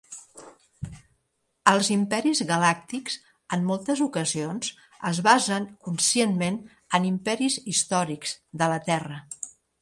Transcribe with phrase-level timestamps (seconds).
[1.71, 3.17] Els imperis galàctics,
[3.57, 4.71] en moltes ocasions,
[5.11, 6.59] es basen conscientment
[7.01, 8.35] en imperis històrics
[8.65, 9.23] de la Terra.